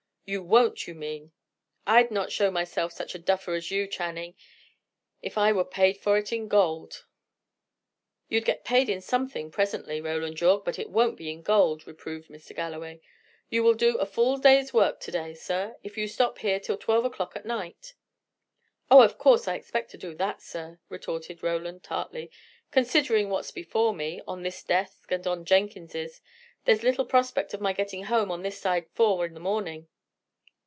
"You 0.23 0.41
won't, 0.43 0.87
you 0.87 0.95
mean! 0.95 1.33
I'd 1.85 2.09
not 2.09 2.31
show 2.31 2.49
myself 2.49 2.93
such 2.93 3.13
a 3.13 3.19
duffer 3.19 3.53
as 3.53 3.69
you, 3.69 3.85
Channing, 3.85 4.35
if 5.21 5.37
I 5.37 5.51
were 5.51 5.65
paid 5.65 5.97
for 5.97 6.17
it 6.17 6.31
in 6.31 6.47
gold!" 6.47 7.05
"You'll 8.29 8.45
get 8.45 8.63
paid 8.63 8.87
in 8.89 9.01
something, 9.01 9.51
presently, 9.51 9.99
Roland 9.99 10.39
Yorke, 10.39 10.63
but 10.63 10.79
it 10.79 10.89
won't 10.89 11.17
be 11.17 11.29
in 11.29 11.41
gold!" 11.41 11.85
reproved 11.85 12.29
Mr. 12.29 12.55
Galloway. 12.55 13.01
"You 13.49 13.61
will 13.61 13.73
do 13.73 13.97
a 13.97 14.05
full 14.05 14.37
day's 14.37 14.73
work 14.73 15.01
to 15.01 15.11
day, 15.11 15.33
sir, 15.33 15.75
if 15.83 15.97
you 15.97 16.07
stop 16.07 16.37
here 16.37 16.61
till 16.61 16.77
twelve 16.77 17.03
o'clock 17.03 17.35
at 17.35 17.45
night." 17.45 17.93
"Oh, 18.89 19.01
of 19.01 19.17
course 19.17 19.49
I 19.49 19.55
expect 19.55 19.91
to 19.91 19.97
do 19.97 20.15
that, 20.15 20.41
sir," 20.41 20.79
retorted 20.87 21.43
Roland, 21.43 21.83
tartly. 21.83 22.31
"Considering 22.69 23.29
what's 23.29 23.51
before 23.51 23.93
me, 23.93 24.21
on 24.25 24.43
this 24.43 24.63
desk 24.63 25.11
and 25.11 25.27
on 25.27 25.43
Jenkins's, 25.43 26.21
there's 26.63 26.83
little 26.83 27.05
prospect 27.05 27.53
of 27.53 27.59
my 27.59 27.73
getting 27.73 28.05
home 28.05 28.31
on 28.31 28.43
this 28.43 28.57
side 28.59 28.85
four 28.93 29.25
in 29.25 29.33
the 29.33 29.41
morning. 29.41 29.89